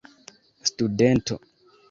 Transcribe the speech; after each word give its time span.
studento 0.71 1.35